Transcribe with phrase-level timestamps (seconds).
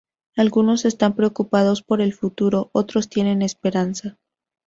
[0.35, 4.17] Algunos están preocupados por el futuro, otros tienen esperanza.